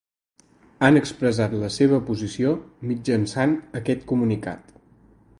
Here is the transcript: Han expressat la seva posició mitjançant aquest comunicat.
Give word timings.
Han 0.85 0.95
expressat 1.01 1.51
la 1.63 1.67
seva 1.75 1.99
posició 2.07 2.53
mitjançant 2.91 3.53
aquest 3.81 4.03
comunicat. 4.13 4.73